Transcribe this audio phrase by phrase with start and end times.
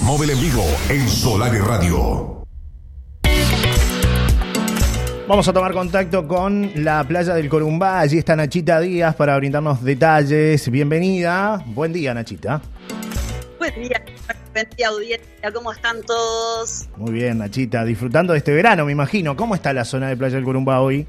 [0.00, 2.42] Móvil en Vivo en Solar y Radio.
[5.28, 8.00] Vamos a tomar contacto con la playa del Corumbá.
[8.00, 10.70] Allí está Nachita Díaz para brindarnos detalles.
[10.70, 11.62] Bienvenida.
[11.66, 12.60] Buen día, Nachita.
[13.58, 14.04] Buen día,
[14.52, 15.52] buen día audiencia.
[15.52, 16.88] ¿Cómo están todos?
[16.96, 17.84] Muy bien, Nachita.
[17.84, 19.36] Disfrutando de este verano, me imagino.
[19.36, 21.06] ¿Cómo está la zona de playa del Corumbá hoy?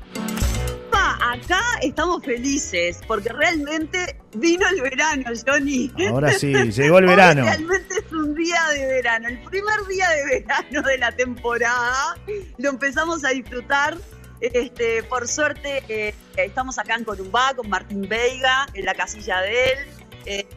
[1.44, 5.92] acá estamos felices porque realmente vino el verano, Johnny.
[6.10, 7.44] Ahora sí, llegó el verano.
[7.44, 8.07] realmente es un
[8.38, 12.16] día de verano, el primer día de verano de la temporada.
[12.58, 13.98] Lo empezamos a disfrutar.
[14.40, 19.66] Este, por suerte eh, estamos acá en Corumbá con Martín Veiga en la casilla de
[19.66, 19.80] él,
[20.28, 20.48] eh,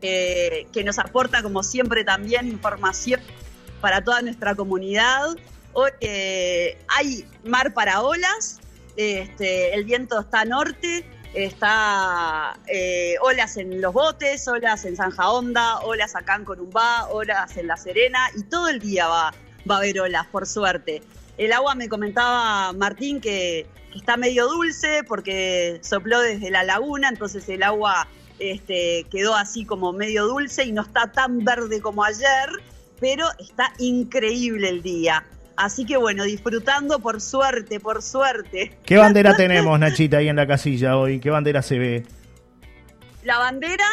[0.00, 3.20] eh, que nos aporta como siempre también información
[3.82, 5.36] para toda nuestra comunidad.
[5.74, 5.90] Hoy
[6.88, 8.58] hay mar para olas,
[8.96, 15.80] este, el viento está norte, está eh, olas en los botes, olas en Zanja Honda,
[15.80, 19.34] olas acá en Corumbá, olas en La Serena y todo el día va,
[19.68, 21.02] va a haber olas, por suerte.
[21.38, 23.66] El agua me comentaba Martín que,
[23.96, 28.06] está medio dulce porque sopló desde la laguna, entonces el agua
[28.38, 32.50] este, quedó así como medio dulce y no está tan verde como ayer,
[33.00, 35.24] pero está increíble el día.
[35.56, 38.76] Así que bueno, disfrutando por suerte, por suerte.
[38.84, 41.18] ¿Qué bandera tenemos, Nachita, ahí en la casilla hoy?
[41.18, 42.06] ¿Qué bandera se ve?
[43.24, 43.84] La bandera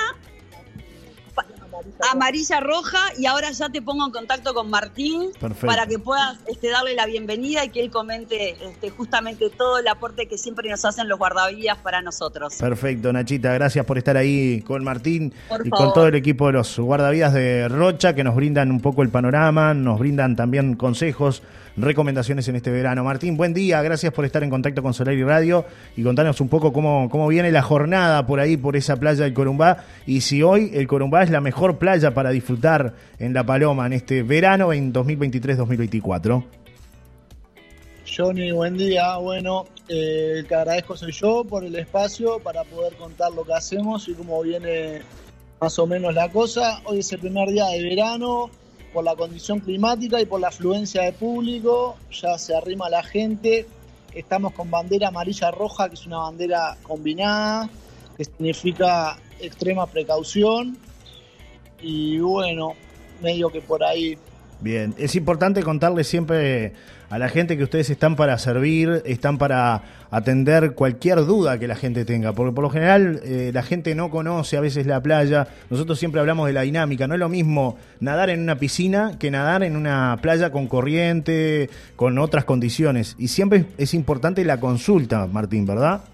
[2.12, 6.70] amarilla roja y ahora ya te pongo en contacto con Martín para que puedas este,
[6.70, 10.84] darle la bienvenida y que él comente este, justamente todo el aporte que siempre nos
[10.86, 12.56] hacen los guardavidas para nosotros.
[12.56, 16.80] Perfecto, Nachita, gracias por estar ahí con Martín y con todo el equipo de los
[16.80, 21.44] guardavidas de Rocha que nos brindan un poco el panorama, nos brindan también consejos
[21.78, 23.04] recomendaciones en este verano.
[23.04, 26.50] Martín, buen día, gracias por estar en contacto con Solar y Radio y contarnos un
[26.50, 30.44] poco cómo, cómo viene la jornada por ahí, por esa playa del Corumbá, y si
[30.44, 34.74] hoy el Corumbá es la mejor playa para disfrutar en La Paloma en este verano
[34.74, 36.44] en 2023-2024.
[38.16, 39.18] Johnny, buen día.
[39.18, 44.08] Bueno, eh, que agradezco soy yo por el espacio para poder contar lo que hacemos
[44.08, 45.02] y cómo viene
[45.60, 46.82] más o menos la cosa.
[46.86, 48.50] Hoy es el primer día de verano,
[48.94, 53.66] por la condición climática y por la afluencia de público, ya se arrima la gente.
[54.14, 57.70] Estamos con bandera amarilla-roja, que es una bandera combinada,
[58.16, 60.78] que significa extrema precaución.
[61.84, 62.74] Y bueno,
[63.22, 64.18] medio que por ahí.
[64.62, 66.72] Bien, es importante contarle siempre
[67.10, 71.76] a la gente que ustedes están para servir, están para atender cualquier duda que la
[71.76, 75.48] gente tenga, porque por lo general eh, la gente no conoce a veces la playa,
[75.70, 79.30] nosotros siempre hablamos de la dinámica, no es lo mismo nadar en una piscina que
[79.30, 85.28] nadar en una playa con corriente, con otras condiciones, y siempre es importante la consulta,
[85.28, 86.06] Martín, ¿verdad?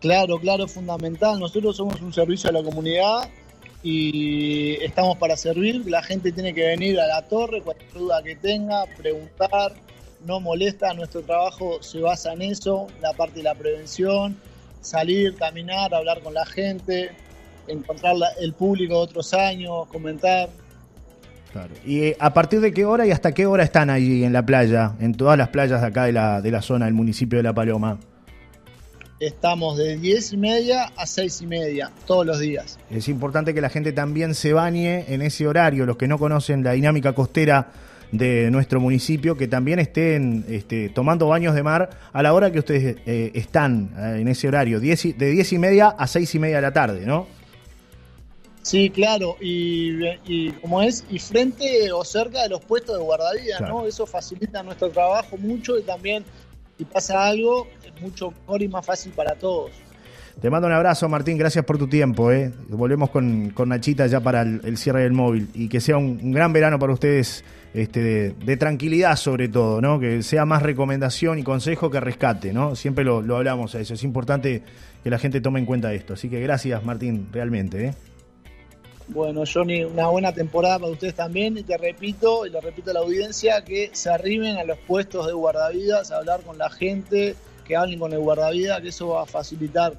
[0.00, 3.30] Claro, claro, fundamental, nosotros somos un servicio a la comunidad
[3.84, 5.84] y estamos para servir.
[5.86, 9.74] La gente tiene que venir a la torre, cualquier duda que tenga, preguntar,
[10.24, 10.94] no molesta.
[10.94, 14.38] Nuestro trabajo se basa en eso, la parte de la prevención,
[14.80, 17.10] salir, caminar, hablar con la gente,
[17.68, 20.48] encontrar el público de otros años, comentar.
[21.52, 21.74] Claro.
[21.84, 24.46] ¿Y eh, a partir de qué hora y hasta qué hora están allí en la
[24.46, 27.42] playa, en todas las playas de acá de la, de la zona del municipio de
[27.42, 27.98] La Paloma?
[29.26, 32.78] Estamos de 10 y media a 6 y media, todos los días.
[32.90, 36.62] Es importante que la gente también se bañe en ese horario, los que no conocen
[36.62, 37.72] la dinámica costera
[38.12, 42.58] de nuestro municipio, que también estén este, tomando baños de mar a la hora que
[42.58, 46.56] ustedes eh, están eh, en ese horario, de 10 y media a 6 y media
[46.56, 47.26] de la tarde, ¿no?
[48.60, 53.86] Sí, claro, y, como es, y frente o cerca de los puestos de guardavidas, ¿no?
[53.86, 56.24] Eso facilita nuestro trabajo mucho y también
[56.76, 59.70] si pasa algo, es mucho mejor y más fácil para todos.
[60.40, 61.38] Te mando un abrazo, Martín.
[61.38, 62.32] Gracias por tu tiempo.
[62.32, 62.52] ¿eh?
[62.68, 65.48] Volvemos con, Nachita ya para el, cierre del móvil.
[65.54, 69.80] Y que sea un, gran verano para ustedes este, de, tranquilidad, sobre todo.
[69.80, 70.00] ¿no?
[70.00, 72.52] Que sea más recomendación y consejo que rescate.
[72.52, 72.74] ¿no?
[72.74, 73.94] Siempre lo, lo, hablamos a eso.
[73.94, 74.62] Es importante
[75.02, 76.14] que la gente tome en cuenta esto.
[76.14, 77.86] Así que gracias, Martín, realmente.
[77.86, 77.94] ¿eh?
[79.08, 81.58] Bueno, Johnny, una buena temporada para ustedes también.
[81.58, 85.26] Y te repito, y le repito a la audiencia, que se arriben a los puestos
[85.26, 87.36] de guardavidas, a hablar con la gente,
[87.66, 89.94] que hablen con el guardavidas, que eso va a facilitar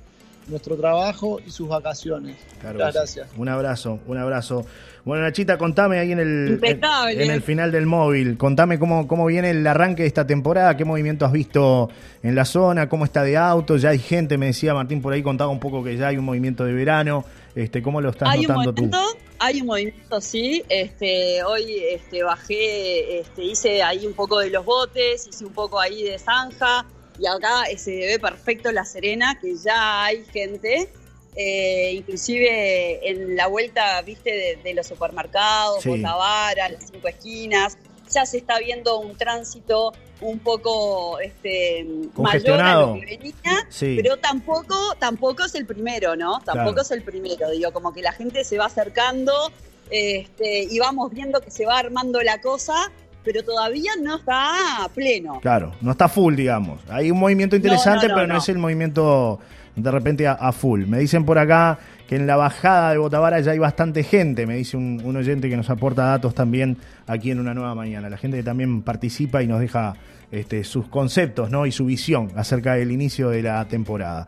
[0.48, 2.38] nuestro trabajo y sus vacaciones.
[2.58, 3.30] Muchas gracias.
[3.38, 4.66] Un abrazo, un abrazo.
[5.06, 9.52] Bueno, Nachita, contame ahí en el, en, el final del móvil, contame cómo, cómo viene
[9.52, 11.90] el arranque de esta temporada, qué movimiento has visto
[12.24, 15.22] en la zona, cómo está de auto, ya hay gente, me decía Martín por ahí,
[15.22, 18.42] contaba un poco que ya hay un movimiento de verano, este, ¿cómo lo estás hay
[18.42, 18.98] notando un tú?
[19.38, 24.66] Hay un movimiento, sí, este, hoy este, bajé, este, hice ahí un poco de los
[24.66, 26.84] botes, hice un poco ahí de zanja,
[27.20, 30.90] y acá se ve perfecto La Serena, que ya hay gente
[31.38, 35.90] eh, inclusive en la vuelta, viste, de, los supermercados, Sí.
[35.90, 37.78] Botavara, las cinco esquinas,
[38.10, 39.92] ya se está viendo un tránsito
[40.22, 41.86] un poco este,
[42.16, 43.98] mayor a lo que venía, Sí.
[44.02, 46.40] pero tampoco, tampoco es el primero, ¿no?
[46.40, 46.82] Tampoco Claro.
[46.84, 49.34] es el primero, digo, como que la gente se va acercando
[49.90, 52.92] este, y vamos viendo que se va armando la cosa,
[53.26, 55.40] pero todavía no está pleno.
[55.42, 56.80] Claro, no está full, digamos.
[56.88, 58.38] Hay un movimiento interesante, no, no, pero no.
[58.38, 59.40] es el movimiento
[59.76, 60.86] de repente a, a full.
[60.86, 61.78] Me dicen por acá
[62.08, 65.50] que en la bajada de Botavara ya hay bastante gente, me dice un, un oyente
[65.50, 66.78] que nos aporta datos también
[67.08, 68.10] aquí en Una Nueva Mañana.
[68.10, 69.96] La gente que también participa y nos deja
[70.32, 71.66] este, sus conceptos ¿no?
[71.66, 74.28] y su visión acerca del inicio de la temporada.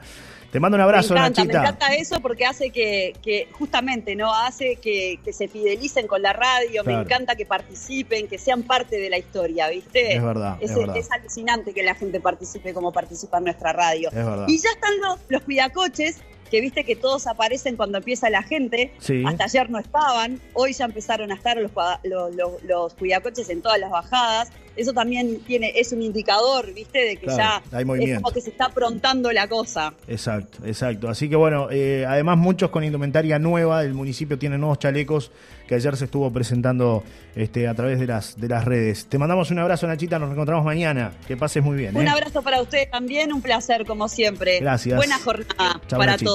[0.51, 1.59] Te mando un abrazo, me encanta, Nachita.
[1.61, 4.33] me encanta eso porque hace que, que justamente, ¿no?
[4.33, 6.99] Hace que, que se fidelicen con la radio, Claro.
[6.99, 10.15] me encanta que participen, que sean parte de la historia, ¿viste?
[10.15, 10.95] Es verdad, es Es, verdad.
[10.95, 14.07] es alucinante que la gente participe como participa en nuestra radio.
[14.07, 14.45] Es verdad.
[14.47, 18.91] Y ya están los, los cuidacoches, que viste que todos aparecen cuando empieza la gente.
[18.99, 19.23] Sí.
[19.25, 21.71] Hasta ayer no estaban, hoy ya empezaron a estar los,
[22.03, 24.49] los, los- los cuidacoches en todas las bajadas.
[24.75, 28.21] Eso también tiene, es un indicador, viste, de que Claro, ya hay es movimiento.
[28.21, 29.93] como que se está aprontando la cosa.
[30.07, 31.09] Exacto, exacto.
[31.09, 35.31] Así que bueno, eh, además muchos con indumentaria nueva, el municipio tiene nuevos chalecos
[35.67, 37.03] que ayer se estuvo presentando
[37.35, 39.07] este, a través de las, de las redes.
[39.07, 41.11] Te mandamos un abrazo, Nachita, nos encontramos mañana.
[41.27, 41.97] Que pases muy bien.
[41.97, 42.09] Un ¿eh?
[42.11, 44.59] abrazo para ustedes también, un placer como siempre.
[44.59, 44.95] Gracias.
[44.95, 46.29] Buena jornada para Nachita.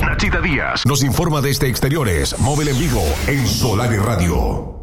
[0.00, 4.77] Nachita Díaz nos informa desde exteriores, móvil en vivo en Solar y Radio.